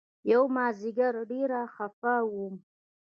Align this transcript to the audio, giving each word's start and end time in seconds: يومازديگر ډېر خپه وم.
يومازديگر 0.31 1.13
ډېر 1.31 1.51
خپه 1.73 2.13
وم. 2.33 2.55